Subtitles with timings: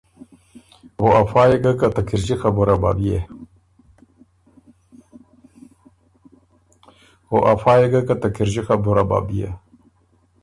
[0.99, 1.05] او
[7.61, 9.49] افا يې ګه که ته کِرݫی خبُره بۀ بيې۔